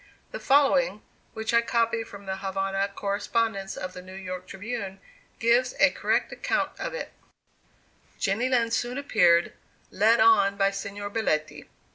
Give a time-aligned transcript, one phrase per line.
[0.31, 1.03] The following,
[1.35, 4.99] which I copy from the Havana correspondence of the New York Tribune,
[5.37, 7.13] gives a correct account of it:
[8.17, 9.53] "Jenny Lind soon appeared,
[9.91, 11.69] led on by Signor Belletti.